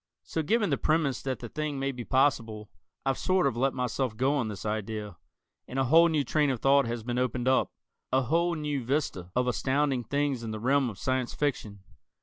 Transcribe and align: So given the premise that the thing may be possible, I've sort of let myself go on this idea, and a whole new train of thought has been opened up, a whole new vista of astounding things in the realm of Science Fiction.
So 0.23 0.41
given 0.41 0.71
the 0.71 0.79
premise 0.79 1.21
that 1.21 1.41
the 1.41 1.47
thing 1.49 1.77
may 1.77 1.91
be 1.91 2.03
possible, 2.03 2.71
I've 3.05 3.19
sort 3.19 3.45
of 3.45 3.55
let 3.55 3.75
myself 3.75 4.17
go 4.17 4.33
on 4.33 4.47
this 4.47 4.65
idea, 4.65 5.17
and 5.67 5.77
a 5.77 5.83
whole 5.83 6.07
new 6.07 6.23
train 6.23 6.49
of 6.49 6.59
thought 6.59 6.87
has 6.87 7.03
been 7.03 7.19
opened 7.19 7.47
up, 7.47 7.69
a 8.11 8.23
whole 8.23 8.55
new 8.55 8.83
vista 8.83 9.29
of 9.35 9.47
astounding 9.47 10.03
things 10.03 10.41
in 10.41 10.49
the 10.49 10.59
realm 10.59 10.89
of 10.89 10.97
Science 10.97 11.35
Fiction. 11.35 11.83